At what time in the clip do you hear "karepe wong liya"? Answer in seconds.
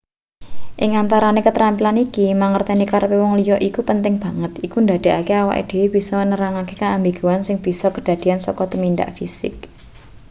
2.91-3.57